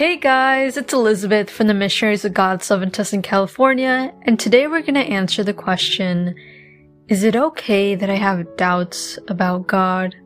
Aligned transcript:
Hey 0.00 0.16
guys, 0.16 0.78
it's 0.78 0.94
Elizabeth 0.94 1.50
from 1.50 1.66
the 1.66 1.74
Missionaries 1.74 2.24
of 2.24 2.32
God 2.32 2.60
Tustin, 2.60 3.22
California, 3.22 4.14
and 4.22 4.40
today 4.40 4.66
we're 4.66 4.80
going 4.80 4.94
to 4.94 5.00
answer 5.00 5.44
the 5.44 5.52
question 5.52 6.34
Is 7.08 7.22
it 7.22 7.36
okay 7.36 7.94
that 7.94 8.08
I 8.08 8.14
have 8.14 8.56
doubts 8.56 9.18
about 9.28 9.66
God? 9.66 10.16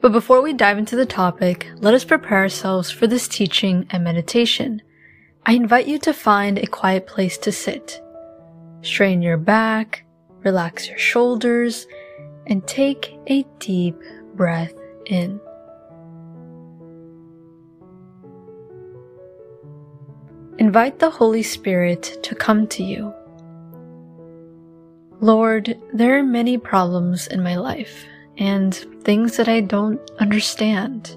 But 0.00 0.12
before 0.12 0.40
we 0.40 0.52
dive 0.52 0.78
into 0.78 0.94
the 0.94 1.04
topic, 1.04 1.66
let 1.78 1.94
us 1.94 2.04
prepare 2.04 2.38
ourselves 2.38 2.92
for 2.92 3.08
this 3.08 3.26
teaching 3.26 3.88
and 3.90 4.04
meditation. 4.04 4.82
I 5.44 5.54
invite 5.54 5.88
you 5.88 5.98
to 5.98 6.12
find 6.12 6.56
a 6.56 6.66
quiet 6.68 7.08
place 7.08 7.38
to 7.38 7.50
sit. 7.50 8.00
Strain 8.82 9.20
your 9.20 9.36
back, 9.36 10.04
relax 10.44 10.88
your 10.88 10.98
shoulders, 10.98 11.88
and 12.46 12.64
take 12.68 13.18
a 13.26 13.44
deep 13.58 13.96
breath 14.36 14.74
in. 15.06 15.40
Invite 20.70 21.00
the 21.00 21.10
Holy 21.10 21.42
Spirit 21.42 22.20
to 22.22 22.32
come 22.36 22.68
to 22.68 22.84
you. 22.84 23.12
Lord, 25.18 25.76
there 25.92 26.16
are 26.16 26.22
many 26.22 26.58
problems 26.58 27.26
in 27.26 27.42
my 27.42 27.56
life 27.56 28.04
and 28.38 28.72
things 29.02 29.36
that 29.36 29.48
I 29.48 29.62
don't 29.62 30.00
understand, 30.20 31.16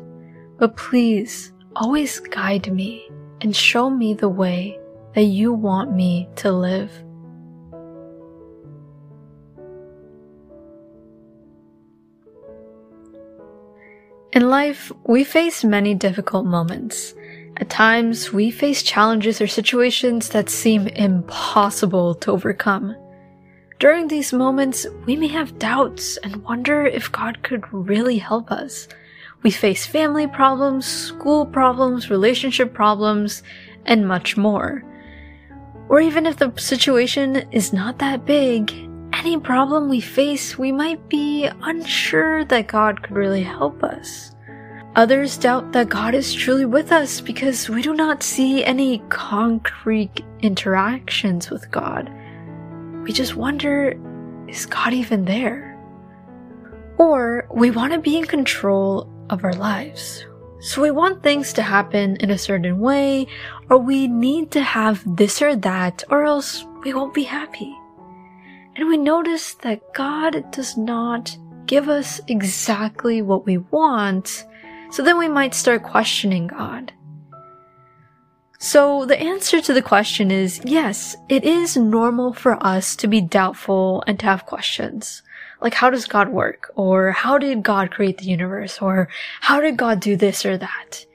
but 0.58 0.76
please 0.76 1.54
always 1.76 2.20
guide 2.20 2.74
me 2.74 3.08
and 3.42 3.56
show 3.56 3.92
me 3.92 4.16
the 4.16 4.28
way 4.28 4.80
that 5.14 5.30
you 5.30 5.54
want 5.54 5.94
me 5.94 6.28
to 6.38 6.52
live. 6.52 6.90
In 14.34 14.50
life, 14.50 14.92
we 15.06 15.24
face 15.24 15.64
many 15.64 15.94
difficult 15.94 16.48
moments 16.48 17.14
at 17.58 17.70
times, 17.70 18.34
we 18.34 18.50
face 18.50 18.82
challenges 18.82 19.40
or 19.40 19.48
situations 19.48 20.30
that 20.30 20.50
seem 20.50 20.88
impossible 20.88 22.16
to 22.16 22.32
overcome. 22.32 22.96
During 23.80 24.08
these 24.08 24.34
moments, 24.34 24.88
we 25.06 25.16
may 25.16 25.28
have 25.28 25.60
doubts 25.60 26.18
and 26.18 26.44
wonder 26.44 26.86
if 26.86 27.12
God 27.12 27.44
could 27.44 27.64
really 27.72 28.18
help 28.18 28.52
us. 28.52 28.88
We 29.44 29.52
face 29.52 29.86
family 29.86 30.26
problems, 30.26 30.86
school 30.86 31.46
problems, 31.46 32.10
relationship 32.10 32.74
problems, 32.74 33.44
and 33.86 34.08
much 34.08 34.36
more. 34.36 34.84
Or 35.90 36.00
even 36.00 36.26
if 36.26 36.38
the 36.38 36.54
situation 36.58 37.36
is 37.52 37.74
not 37.74 38.00
that 38.00 38.26
big, 38.26 38.72
any 39.12 39.38
problem 39.38 39.90
we 39.90 40.00
face, 40.00 40.58
we 40.58 40.72
might 40.72 41.08
be 41.08 41.50
unsure 41.62 42.46
that 42.46 42.68
God 42.68 43.04
could 43.04 43.16
really 43.16 43.44
help 43.44 43.84
us. 43.84 44.33
Others 44.96 45.38
doubt 45.38 45.72
that 45.72 45.90
God 45.90 46.14
is 46.14 46.36
truly 46.36 46.66
with 46.66 46.92
us 46.92 47.20
because 47.20 47.68
we 47.68 47.82
do 47.82 47.96
not 47.96 48.22
see 48.22 48.64
any 48.64 49.00
concrete 49.10 50.22
interactions 50.42 51.50
with 51.50 51.70
God. 51.72 52.12
We 53.04 53.12
just 53.12 53.36
wonder, 53.36 54.00
is 54.48 54.68
God 54.68 54.94
even 54.94 55.26
there? 55.26 55.76
Or 57.00 57.48
we 57.52 57.72
want 57.72 57.94
to 57.94 58.00
be 58.00 58.18
in 58.18 58.26
control 58.26 59.10
of 59.32 59.44
our 59.44 59.54
lives. 59.54 60.28
So 60.60 60.80
we 60.82 60.92
want 60.92 61.24
things 61.24 61.54
to 61.54 61.64
happen 61.64 62.16
in 62.18 62.30
a 62.30 62.38
certain 62.38 62.80
way, 62.80 63.26
or 63.72 63.80
we 63.80 64.08
need 64.08 64.52
to 64.52 64.62
have 64.62 65.04
this 65.18 65.42
or 65.42 65.56
that, 65.56 66.04
or 66.10 66.24
else 66.24 66.66
we 66.84 66.94
won't 66.94 67.16
be 67.16 67.24
happy. 67.24 67.76
And 68.76 68.88
we 68.88 68.98
notice 68.98 69.56
that 69.56 69.94
God 69.96 70.52
does 70.52 70.78
not 70.78 71.36
give 71.66 71.90
us 71.90 72.22
exactly 72.28 73.24
what 73.24 73.46
we 73.46 73.58
want, 73.58 74.46
so 74.94 75.02
then 75.02 75.18
we 75.18 75.28
might 75.28 75.56
start 75.56 75.82
questioning 75.82 76.46
God. 76.46 76.94
So 78.60 79.06
the 79.06 79.20
answer 79.20 79.60
to 79.60 79.74
the 79.74 79.82
question 79.82 80.30
is 80.30 80.62
yes, 80.64 81.16
it 81.30 81.44
is 81.44 81.76
normal 81.76 82.32
for 82.32 82.64
us 82.64 82.96
to 82.98 83.08
be 83.08 83.20
doubtful 83.20 84.04
and 84.06 84.20
to 84.20 84.28
have 84.28 84.46
questions. 84.46 85.24
Like, 85.62 85.74
how 85.74 85.90
does 85.90 86.06
God 86.06 86.30
work? 86.30 86.72
Or 86.76 87.12
how 87.12 87.40
did 87.40 87.64
God 87.64 87.90
create 87.90 88.20
the 88.20 88.26
universe? 88.26 88.84
Or 88.84 89.10
how 89.42 89.60
did 89.62 89.78
God 89.78 90.00
do 90.00 90.16
this 90.16 90.46
or 90.46 90.58
that? 90.58 91.06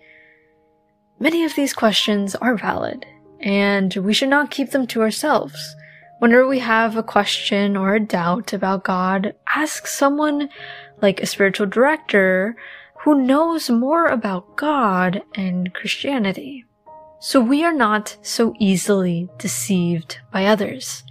Many 1.20 1.44
of 1.44 1.54
these 1.54 1.72
questions 1.72 2.34
are 2.34 2.56
valid, 2.56 3.06
and 3.38 3.94
we 3.94 4.12
should 4.12 4.28
not 4.28 4.50
keep 4.50 4.72
them 4.72 4.88
to 4.88 5.02
ourselves. 5.02 5.76
Whenever 6.18 6.48
we 6.48 6.58
have 6.58 6.96
a 6.96 7.02
question 7.04 7.76
or 7.76 7.94
a 7.94 8.00
doubt 8.00 8.52
about 8.52 8.82
God, 8.82 9.34
ask 9.54 9.86
someone 9.86 10.48
like 11.00 11.20
a 11.20 11.26
spiritual 11.26 11.66
director 11.66 12.56
who 13.08 13.22
knows 13.22 13.70
more 13.70 14.08
about 14.08 14.54
God 14.54 15.22
and 15.34 15.72
Christianity. 15.72 16.66
So 17.20 17.40
we 17.40 17.64
are 17.64 17.72
not 17.72 18.18
so 18.20 18.52
easily 18.58 19.30
deceived 19.38 20.18
by 20.30 20.44
others. 20.44 21.04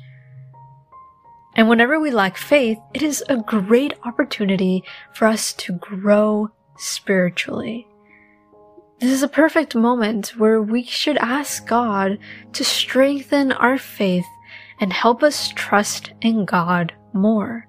And 1.56 1.68
whenever 1.68 2.00
we 2.00 2.12
lack 2.12 2.38
faith, 2.38 2.78
it 2.94 3.02
is 3.02 3.24
a 3.28 3.38
great 3.38 3.96
opportunity 4.06 4.84
for 5.12 5.25
us 5.25 5.53
to 5.53 5.74
grow 5.74 6.52
spiritually. 6.78 7.88
This 9.00 9.09
is 9.09 9.24
a 9.24 9.28
perfect 9.28 9.74
moment 9.74 10.38
where 10.38 10.62
we 10.62 10.84
should 10.84 11.18
ask 11.18 11.66
God 11.66 12.19
to 12.53 12.63
strengthen 12.63 13.52
our 13.53 13.80
faith 13.80 14.28
and 14.80 14.94
help 14.94 15.24
us 15.24 15.52
trust 15.56 16.12
in 16.22 16.46
God 16.46 16.94
more. 17.13 17.68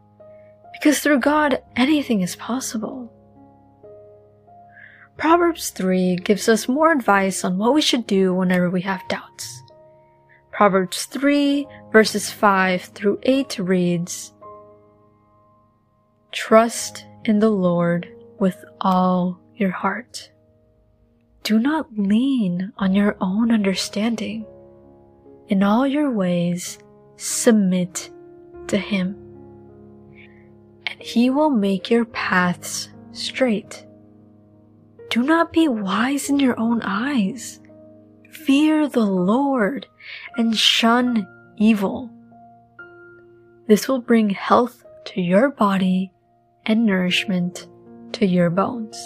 Because 0.75 1.00
through 1.00 1.21
God, 1.21 1.62
anything 1.77 2.21
is 2.21 2.37
possible. 2.37 3.15
Proverbs 5.19 5.71
3 5.71 6.15
gives 6.15 6.49
us 6.49 6.69
more 6.69 6.93
advice 6.93 7.45
on 7.45 7.59
what 7.59 7.75
we 7.75 7.83
should 7.83 8.06
do 8.06 8.33
whenever 8.33 8.71
we 8.71 8.83
have 8.83 9.06
doubts. 9.09 9.65
Proverbs 10.53 11.06
3 11.06 11.67
verses 11.91 12.31
5 12.31 12.83
through 12.83 13.19
8 13.25 13.59
reads, 13.59 14.33
Trust 16.31 17.05
in 17.25 17.41
the 17.41 17.51
Lord 17.51 18.09
with 18.39 18.65
all 18.81 19.41
your 19.56 19.73
heart. 19.73 20.31
Do 21.43 21.59
not 21.59 21.99
lean 21.99 22.73
on 22.79 22.95
your 22.95 23.17
own 23.21 23.50
understanding. 23.50 24.47
In 25.49 25.65
all 25.65 25.85
your 25.85 26.12
ways, 26.12 26.79
submit 27.17 28.09
to 28.69 28.79
Him, 28.79 29.17
and 30.87 31.03
He 31.03 31.29
will 31.29 31.50
make 31.50 31.91
your 31.91 32.05
paths 32.05 32.91
straight. 33.11 33.85
Do 35.11 35.23
not 35.23 35.53
be 35.53 35.69
wise 35.69 36.29
in 36.29 36.39
your 36.39 36.59
own 36.61 36.83
eyes. 36.83 37.61
Fear 38.31 38.89
the 38.89 39.07
Lord 39.07 39.87
and 40.37 40.57
shun 40.57 41.27
evil. 41.57 42.11
This 43.67 43.89
will 43.89 44.01
bring 44.01 44.31
health 44.31 44.85
to 45.07 45.21
your 45.21 45.51
body 45.51 46.13
and 46.67 46.85
nourishment 46.85 47.69
to 48.13 48.27
your 48.27 48.51
bones. 48.51 48.99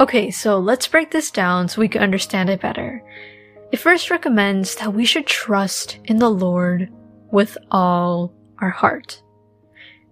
Okay, 0.00 0.30
so 0.30 0.58
let's 0.58 0.86
break 0.86 1.10
this 1.10 1.32
down 1.32 1.68
so 1.68 1.80
we 1.80 1.88
can 1.88 2.02
understand 2.02 2.50
it 2.50 2.60
better. 2.60 3.02
It 3.72 3.78
first 3.78 4.10
recommends 4.10 4.76
that 4.76 4.94
we 4.94 5.04
should 5.04 5.26
trust 5.26 5.98
in 6.04 6.18
the 6.18 6.30
Lord 6.30 6.92
with 7.32 7.58
all 7.70 8.32
our 8.60 8.70
heart. 8.70 9.22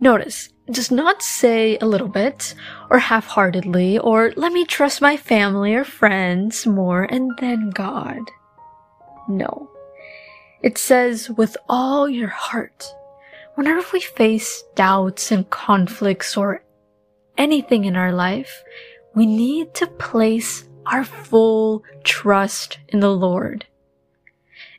Notice, 0.00 0.50
does 0.72 0.90
not 0.90 1.22
say 1.22 1.78
a 1.78 1.86
little 1.86 2.08
bit, 2.08 2.54
or 2.90 2.98
half-heartedly, 2.98 3.98
or 3.98 4.32
let 4.36 4.52
me 4.52 4.64
trust 4.64 5.00
my 5.00 5.16
family 5.16 5.74
or 5.74 5.84
friends 5.84 6.66
more 6.66 7.04
and 7.04 7.30
then 7.38 7.70
God. 7.70 8.18
No. 9.28 9.70
It 10.62 10.78
says 10.78 11.30
with 11.30 11.56
all 11.68 12.08
your 12.08 12.28
heart. 12.28 12.92
Whenever 13.54 13.84
we 13.92 14.00
face 14.00 14.64
doubts 14.74 15.30
and 15.30 15.48
conflicts 15.48 16.36
or 16.36 16.62
anything 17.38 17.84
in 17.84 17.96
our 17.96 18.12
life, 18.12 18.64
we 19.14 19.24
need 19.24 19.74
to 19.74 19.86
place 19.86 20.64
our 20.86 21.04
full 21.04 21.82
trust 22.04 22.78
in 22.88 23.00
the 23.00 23.14
Lord. 23.14 23.66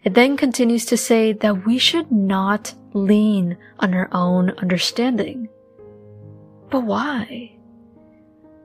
It 0.04 0.14
then 0.14 0.38
continues 0.38 0.86
to 0.86 0.98
say 0.98 1.34
that 1.34 1.66
we 1.66 1.78
should 1.78 2.12
not 2.12 2.74
lean 2.94 3.58
on 3.80 3.94
our 3.94 4.10
own 4.12 4.52
understanding. 4.52 5.50
But 6.70 6.84
why? 6.84 7.58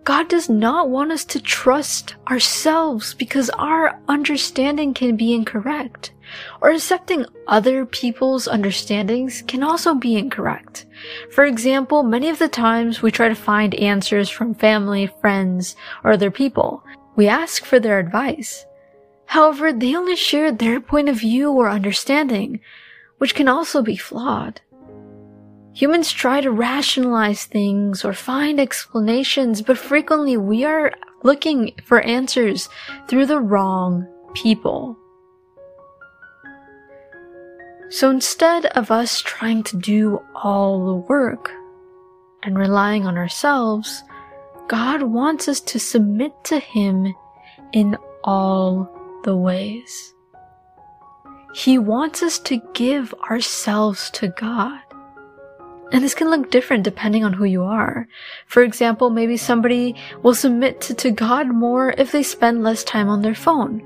God 0.05 0.29
does 0.29 0.49
not 0.49 0.91
want 0.91 1.13
us 1.13 1.25
to 1.27 1.41
trust 1.41 2.17
ourselves 2.29 3.15
because 3.15 3.51
our 3.51 4.01
understanding 4.09 4.95
can 4.95 5.17
be 5.17 5.33
incorrect. 5.33 6.13
Or 6.61 6.71
accepting 6.71 7.27
other 7.47 7.87
people's 7.87 8.49
understandings 8.49 9.43
can 9.47 9.63
also 9.63 9.95
be 9.95 10.17
incorrect. 10.17 10.87
For 11.31 11.45
example, 11.45 12.03
many 12.03 12.29
of 12.31 12.41
the 12.41 12.49
times 12.49 13.01
we 13.01 13.13
try 13.13 13.29
to 13.29 13.35
find 13.35 13.75
answers 13.77 14.29
from 14.29 14.55
family, 14.55 15.07
friends, 15.21 15.77
or 16.03 16.13
other 16.13 16.31
people. 16.33 16.83
We 17.15 17.29
ask 17.29 17.65
for 17.65 17.79
their 17.79 18.01
advice. 18.01 18.65
However, 19.27 19.73
they 19.73 19.95
only 19.95 20.17
share 20.17 20.51
their 20.51 20.81
point 20.81 21.09
of 21.09 21.17
view 21.21 21.53
or 21.53 21.69
understanding, 21.69 22.61
which 23.19 23.35
can 23.35 23.47
also 23.47 23.83
be 23.83 23.97
flawed. 23.97 24.61
Humans 25.75 26.13
try 26.13 26.41
to 26.41 26.51
rationalize 26.51 27.45
things 27.45 28.05
or 28.05 28.13
find 28.13 28.61
explanations, 28.61 29.63
but 29.63 29.79
frequently 29.79 30.37
we 30.37 30.65
are 30.65 30.93
looking 31.23 31.73
for 31.85 32.01
answers 32.01 32.69
through 33.09 33.27
the 33.27 33.41
wrong 33.41 34.07
people. 34.35 34.99
So 37.89 38.11
instead 38.11 38.67
of 38.67 38.91
us 38.91 39.21
trying 39.21 39.63
to 39.65 39.77
do 39.77 40.23
all 40.35 40.87
the 40.87 40.95
work 40.95 41.51
and 42.43 42.59
relying 42.59 43.07
on 43.07 43.17
ourselves, 43.17 44.03
God 44.69 45.03
wants 45.03 45.49
us 45.49 45.61
to 45.61 45.79
submit 45.79 46.33
to 46.45 46.59
Him 46.59 47.15
in 47.73 47.97
all 48.25 49.21
the 49.25 49.37
ways. 49.37 50.15
He 51.55 51.79
wants 51.79 52.23
us 52.23 52.39
to 52.41 52.63
give 52.73 53.15
ourselves 53.31 54.11
to 54.13 54.29
God. 54.29 54.81
And 55.93 56.03
this 56.03 56.15
can 56.15 56.31
look 56.31 56.51
different 56.51 56.83
depending 56.83 57.23
on 57.23 57.35
who 57.35 57.45
you 57.45 57.63
are. 57.63 58.09
For 58.47 58.63
example, 58.63 59.11
maybe 59.11 59.37
somebody 59.37 59.95
will 60.23 60.35
submit 60.35 60.81
to, 60.81 61.11
God 61.11 61.49
more 61.49 61.95
if 61.99 62.11
they 62.11 62.23
spend 62.23 62.63
less 62.63 62.83
time 62.83 63.09
on 63.09 63.23
their 63.23 63.35
phone 63.35 63.83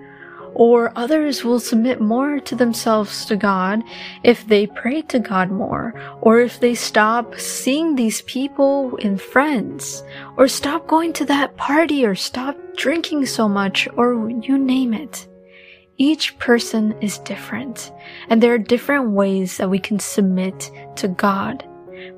or 0.57 0.91
others 0.97 1.45
will 1.45 1.61
submit 1.61 2.01
more 2.01 2.41
to 2.41 2.55
themselves 2.55 3.27
to 3.27 3.37
God 3.37 3.83
if 4.25 4.47
they 4.49 4.67
pray 4.67 5.03
to 5.03 5.19
God 5.19 5.51
more, 5.51 5.93
or 6.23 6.41
if 6.41 6.61
they 6.61 6.75
stop 6.75 7.39
seeing 7.39 7.95
these 7.95 8.23
people 8.23 8.97
in 8.97 9.19
friends, 9.19 10.03
or 10.39 10.49
stop 10.49 10.87
going 10.87 11.13
to 11.13 11.27
that 11.27 11.55
party, 11.59 12.07
or 12.07 12.15
stop 12.15 12.57
drinking 12.75 13.27
so 13.27 13.47
much, 13.47 13.87
or 13.99 14.31
you 14.31 14.57
name 14.57 14.95
it. 14.95 15.29
Each 15.99 16.39
person 16.39 16.95
is 17.03 17.19
different, 17.19 17.93
and 18.31 18.43
there 18.43 18.55
are 18.55 18.59
different 18.59 19.11
ways 19.11 19.59
that 19.59 19.69
we 19.69 19.79
can 19.79 19.99
submit 19.99 20.71
to 20.97 21.09
God. 21.09 21.69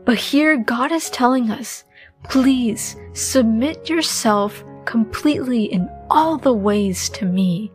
But 0.05 0.19
here 0.19 0.57
God 0.57 0.93
is 0.93 1.11
telling 1.11 1.51
us, 1.51 1.85
please 2.25 2.97
submit 3.13 3.89
yourself 3.89 4.65
completely 4.85 5.65
in 5.65 5.89
all 6.11 6.39
the 6.39 6.55
ways 6.55 7.09
to 7.11 7.27
me 7.27 7.71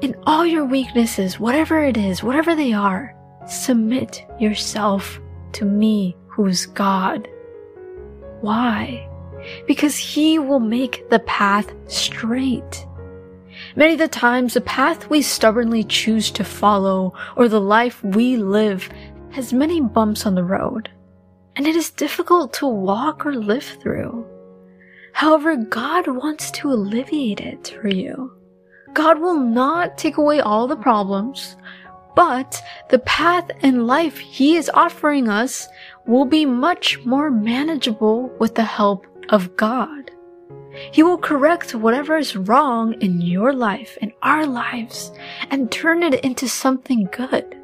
in 0.00 0.14
all 0.26 0.46
your 0.46 0.64
weaknesses, 0.64 1.40
whatever 1.40 1.82
it 1.82 1.96
is, 1.96 2.22
whatever 2.22 2.54
they 2.54 2.72
are, 2.72 3.14
submit 3.46 4.24
yourself 4.38 5.20
to 5.52 5.64
me, 5.64 6.16
who's 6.28 6.66
God. 6.66 7.28
Why? 8.40 9.08
Because 9.66 9.96
He 9.96 10.38
will 10.38 10.60
make 10.60 11.08
the 11.10 11.18
path 11.20 11.72
straight. 11.88 12.86
Many 13.74 13.94
of 13.94 13.98
the 13.98 14.08
times, 14.08 14.54
the 14.54 14.60
path 14.60 15.10
we 15.10 15.20
stubbornly 15.20 15.82
choose 15.82 16.30
to 16.32 16.44
follow 16.44 17.12
or 17.36 17.48
the 17.48 17.60
life 17.60 18.02
we 18.04 18.36
live 18.36 18.88
has 19.30 19.52
many 19.52 19.80
bumps 19.80 20.26
on 20.26 20.36
the 20.36 20.44
road, 20.44 20.88
and 21.58 21.66
it 21.66 21.74
is 21.74 21.90
difficult 21.90 22.52
to 22.52 22.66
walk 22.68 23.26
or 23.26 23.34
live 23.34 23.64
through. 23.64 24.24
However, 25.12 25.56
God 25.56 26.06
wants 26.06 26.52
to 26.52 26.70
alleviate 26.70 27.40
it 27.40 27.76
for 27.82 27.88
you. 27.88 28.32
God 28.94 29.18
will 29.18 29.38
not 29.38 29.98
take 29.98 30.18
away 30.18 30.38
all 30.38 30.68
the 30.68 30.76
problems, 30.76 31.56
but 32.14 32.62
the 32.90 33.00
path 33.00 33.50
in 33.60 33.88
life 33.88 34.18
He 34.18 34.54
is 34.54 34.70
offering 34.72 35.28
us 35.28 35.66
will 36.06 36.24
be 36.24 36.46
much 36.46 37.04
more 37.04 37.28
manageable 37.28 38.30
with 38.38 38.54
the 38.54 38.62
help 38.62 39.04
of 39.30 39.56
God. 39.56 40.12
He 40.92 41.02
will 41.02 41.18
correct 41.18 41.74
whatever 41.74 42.16
is 42.16 42.36
wrong 42.36 42.94
in 43.00 43.20
your 43.20 43.52
life, 43.52 43.98
in 44.00 44.12
our 44.22 44.46
lives, 44.46 45.10
and 45.50 45.72
turn 45.72 46.04
it 46.04 46.24
into 46.24 46.48
something 46.48 47.08
good. 47.10 47.57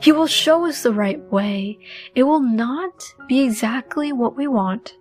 He 0.00 0.12
will 0.12 0.26
show 0.26 0.66
us 0.66 0.82
the 0.82 0.92
right 0.92 1.20
way. 1.32 1.78
It 2.14 2.24
will 2.24 2.40
not 2.40 3.14
be 3.28 3.42
exactly 3.42 4.12
what 4.12 4.36
we 4.36 4.46
want, 4.46 4.96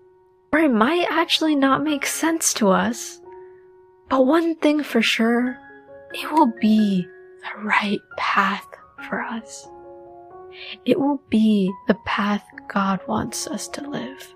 or 0.51 0.59
it 0.59 0.71
might 0.71 1.07
actually 1.09 1.55
not 1.55 1.83
make 1.83 2.05
sense 2.05 2.53
to 2.55 2.69
us, 2.69 3.19
but 4.09 4.25
one 4.25 4.55
thing 4.55 4.83
for 4.83 5.01
sure, 5.01 5.57
it 6.13 6.31
will 6.31 6.53
be 6.61 7.01
the 7.01 7.63
right 7.63 7.99
path 8.17 8.67
for 9.09 9.21
us. 9.21 9.67
It 10.85 10.99
will 10.99 11.21
be 11.29 11.73
the 11.87 11.97
path 12.05 12.43
God 12.67 12.99
wants 13.07 13.47
us 13.47 13.67
to 13.69 13.89
live, 13.89 14.35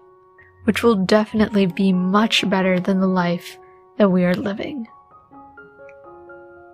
which 0.64 0.84
will 0.84 0.96
definitely 0.96 1.68
be 1.68 1.94
much 1.94 2.50
better 2.50 2.80
than 2.80 3.00
the 3.00 3.08
life 3.08 3.58
that 3.98 4.10
we 4.10 4.26
are 4.26 4.34
living. 4.34 4.88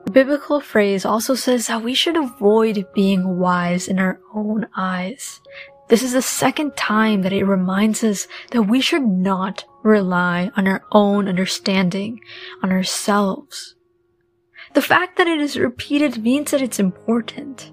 The 0.06 0.12
biblical 0.12 0.60
phrase 0.60 1.06
also 1.06 1.34
says 1.36 1.68
that 1.68 1.82
we 1.82 1.94
should 1.94 2.18
avoid 2.18 2.86
being 2.94 3.40
wise 3.40 3.88
in 3.88 4.00
our 4.00 4.20
own 4.34 4.68
eyes. 4.76 5.40
This 5.88 6.04
is 6.04 6.14
the 6.14 6.22
second 6.22 6.76
time 6.76 7.22
that 7.22 7.34
it 7.34 7.46
reminds 7.46 8.04
us 8.04 8.28
that 8.52 8.64
we 8.64 8.82
should 8.82 9.04
not 9.04 9.66
rely 9.82 10.52
on 10.56 10.68
our 10.68 10.84
own 10.92 11.28
understanding, 11.28 12.20
on 12.62 12.72
ourselves. 12.72 13.76
The 14.74 14.82
fact 14.82 15.18
that 15.18 15.28
it 15.28 15.40
is 15.40 15.58
repeated 15.58 16.24
means 16.24 16.52
that 16.52 16.62
it's 16.62 16.80
important. 16.80 17.72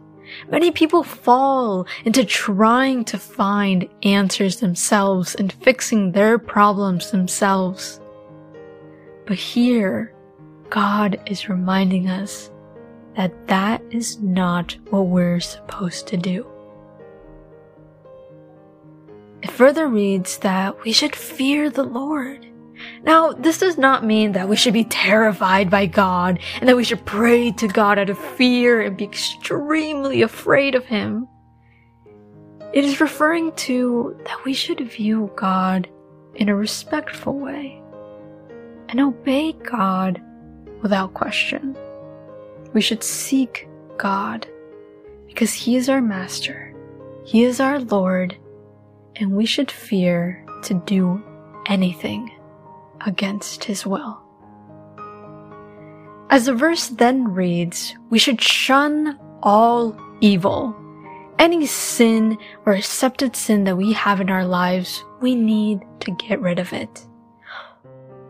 Many 0.48 0.70
people 0.70 1.02
fall 1.02 1.86
into 2.04 2.24
trying 2.24 3.04
to 3.06 3.18
find 3.18 3.88
answers 4.02 4.56
themselves 4.58 5.34
and 5.34 5.52
fixing 5.52 6.12
their 6.12 6.38
problems 6.38 7.10
themselves. 7.10 8.00
But 9.26 9.36
here, 9.36 10.14
God 10.70 11.20
is 11.26 11.49
reminding 11.49 12.08
us 12.08 12.50
that 13.17 13.49
that 13.49 13.82
is 13.90 14.20
not 14.20 14.76
what 14.90 15.06
we're 15.06 15.40
supposed 15.40 16.06
to 16.08 16.17
do. 16.17 16.46
It 19.43 19.50
further 19.50 19.88
reads 19.88 20.38
that 20.38 20.82
we 20.84 20.93
should 20.93 21.17
fear 21.17 21.70
the 21.70 21.82
Lord. 21.82 22.46
Now, 23.02 23.32
this 23.32 23.58
does 23.58 23.76
not 23.76 24.05
mean 24.05 24.32
that 24.32 24.49
we 24.49 24.56
should 24.56 24.72
be 24.72 24.84
terrified 24.84 25.70
by 25.70 25.87
God 25.87 26.38
and 26.61 26.69
that 26.69 26.76
we 26.76 26.84
should 26.84 27.05
pray 27.05 27.50
to 27.52 27.69
God 27.69 27.99
out 27.99 28.08
of 28.08 28.19
fear 28.19 28.81
and 28.81 28.96
be 28.96 29.05
extremely 29.05 30.23
afraid 30.23 30.75
of 30.75 30.87
Him. 30.87 31.26
It 32.73 32.84
is 32.84 33.00
referring 33.00 33.52
to 33.52 34.16
that 34.25 34.44
we 34.44 34.55
should 34.55 34.81
view 34.81 35.32
God 35.37 35.88
in 36.37 36.49
a 36.49 36.55
respectful 36.55 37.38
way 37.38 37.82
and 38.88 39.00
obey 39.00 39.52
God 39.52 40.23
without 40.82 41.14
question. 41.14 41.76
We 42.72 42.80
should 42.80 43.02
seek 43.02 43.68
God 43.96 44.46
because 45.26 45.52
He 45.52 45.76
is 45.76 45.88
our 45.88 46.00
Master, 46.00 46.74
He 47.24 47.44
is 47.44 47.60
our 47.60 47.80
Lord, 47.80 48.36
and 49.16 49.32
we 49.32 49.46
should 49.46 49.70
fear 49.70 50.44
to 50.64 50.74
do 50.86 51.22
anything 51.66 52.30
against 53.06 53.64
his 53.64 53.86
will. 53.86 54.20
As 56.30 56.46
the 56.46 56.54
verse 56.54 56.88
then 56.88 57.32
reads, 57.32 57.94
we 58.08 58.18
should 58.18 58.40
shun 58.40 59.18
all 59.42 59.96
evil. 60.20 60.76
Any 61.38 61.66
sin 61.66 62.38
or 62.66 62.75
accepted 62.75 63.34
sin 63.34 63.64
that 63.64 63.76
we 63.76 63.92
have 63.94 64.20
in 64.20 64.30
our 64.30 64.44
lives, 64.44 65.02
we 65.20 65.34
need 65.34 65.80
to 66.00 66.12
get 66.12 66.40
rid 66.40 66.58
of 66.58 66.72
it. 66.72 67.06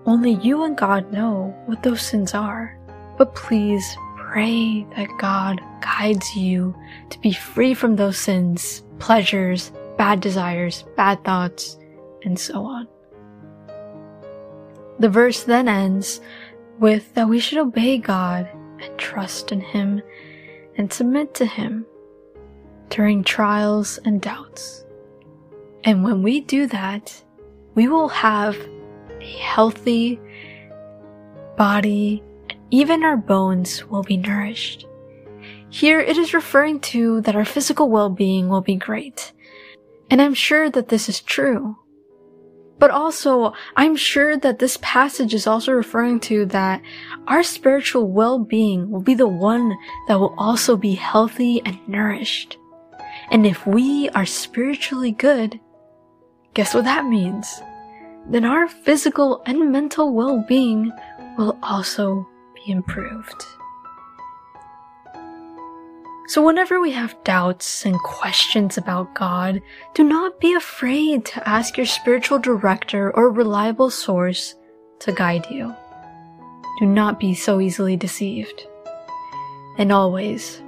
Only 0.06 0.32
you 0.34 0.64
and 0.64 0.76
God 0.76 1.12
know 1.12 1.54
what 1.66 1.82
those 1.82 2.02
sins 2.02 2.34
are, 2.34 2.78
but 3.18 3.34
please 3.34 3.96
pray 4.16 4.86
that 4.96 5.08
God 5.18 5.60
guides 5.80 6.34
you 6.34 6.74
to 7.10 7.18
be 7.18 7.32
free 7.32 7.74
from 7.74 7.96
those 7.96 8.16
sins, 8.16 8.82
pleasures, 8.98 9.72
bad 9.98 10.20
desires, 10.20 10.84
bad 10.96 11.22
thoughts, 11.24 11.78
and 12.24 12.38
so 12.38 12.64
on. 12.64 12.88
The 14.98 15.08
verse 15.08 15.44
then 15.44 15.68
ends 15.68 16.20
with 16.78 17.12
that 17.14 17.28
we 17.28 17.40
should 17.40 17.58
obey 17.58 17.98
God 17.98 18.48
and 18.80 18.98
trust 18.98 19.52
in 19.52 19.60
Him 19.60 20.00
and 20.76 20.92
submit 20.92 21.34
to 21.34 21.44
Him 21.46 21.84
during 22.88 23.22
trials 23.22 23.98
and 24.04 24.20
doubts. 24.20 24.84
And 25.84 26.04
when 26.04 26.22
we 26.22 26.40
do 26.40 26.66
that, 26.68 27.22
we 27.74 27.88
will 27.88 28.08
have 28.08 28.56
a 29.20 29.38
healthy 29.38 30.20
body 31.56 32.22
and 32.48 32.58
even 32.70 33.04
our 33.04 33.16
bones 33.16 33.84
will 33.86 34.02
be 34.02 34.16
nourished. 34.16 34.86
Here 35.68 36.00
it 36.00 36.16
is 36.16 36.34
referring 36.34 36.80
to 36.80 37.20
that 37.22 37.36
our 37.36 37.44
physical 37.44 37.90
well-being 37.90 38.48
will 38.48 38.60
be 38.60 38.76
great 38.76 39.32
and 40.10 40.20
I'm 40.20 40.34
sure 40.34 40.68
that 40.70 40.88
this 40.88 41.08
is 41.08 41.20
true. 41.20 41.76
But 42.78 42.90
also, 42.90 43.52
I'm 43.76 43.94
sure 43.94 44.36
that 44.38 44.58
this 44.58 44.78
passage 44.80 45.34
is 45.34 45.46
also 45.46 45.72
referring 45.72 46.18
to 46.20 46.46
that 46.46 46.82
our 47.28 47.42
spiritual 47.42 48.10
well-being 48.10 48.90
will 48.90 49.02
be 49.02 49.14
the 49.14 49.28
one 49.28 49.76
that 50.08 50.18
will 50.18 50.34
also 50.38 50.76
be 50.76 50.94
healthy 50.94 51.62
and 51.64 51.78
nourished. 51.86 52.56
And 53.30 53.46
if 53.46 53.66
we 53.66 54.08
are 54.10 54.26
spiritually 54.26 55.12
good, 55.12 55.60
guess 56.54 56.74
what 56.74 56.84
that 56.84 57.04
means? 57.04 57.60
Then 58.28 58.44
our 58.44 58.68
physical 58.68 59.42
and 59.46 59.72
mental 59.72 60.14
well-being 60.14 60.92
will 61.36 61.58
also 61.62 62.28
be 62.54 62.70
improved. 62.70 63.44
So 66.28 66.46
whenever 66.46 66.80
we 66.80 66.92
have 66.92 67.24
doubts 67.24 67.84
and 67.84 67.98
questions 67.98 68.78
about 68.78 69.16
God, 69.16 69.60
do 69.94 70.04
not 70.04 70.38
be 70.38 70.54
afraid 70.54 71.24
to 71.24 71.48
ask 71.48 71.76
your 71.76 71.86
spiritual 71.86 72.38
director 72.38 73.10
or 73.16 73.32
reliable 73.32 73.90
source 73.90 74.54
to 75.00 75.10
guide 75.10 75.46
you. 75.50 75.74
do 76.78 76.86
not 76.86 77.18
be 77.18 77.34
so 77.34 77.60
easily 77.60 77.96
deceived. 77.96 78.64
And 79.76 79.90
always, 79.90 80.62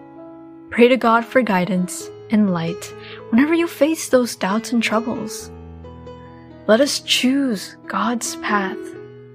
pray 0.70 0.88
to 0.88 0.96
God 0.96 1.24
for 1.24 1.42
guidance 1.42 2.10
and 2.32 2.52
light 2.52 2.84
whenever 3.30 3.54
you 3.54 3.68
face 3.68 4.08
those 4.08 4.34
doubts 4.34 4.72
and 4.72 4.82
troubles. 4.82 5.51
Let 6.66 6.80
us 6.80 7.00
choose 7.00 7.76
God's 7.86 8.36
path 8.36 8.78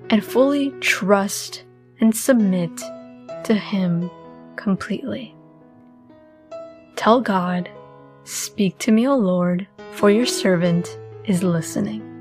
and 0.09 0.23
fully 0.23 0.71
trust 0.79 1.65
and 1.99 2.15
submit 2.15 2.75
to 3.43 3.53
Him 3.53 4.09
completely. 4.55 5.35
Tell 6.95 7.21
God, 7.21 7.69
Speak 8.27 8.77
to 8.79 8.91
me, 8.91 9.07
O 9.07 9.15
Lord, 9.15 9.67
for 9.93 10.11
your 10.11 10.25
servant 10.25 10.99
is 11.23 11.43
listening. 11.43 12.16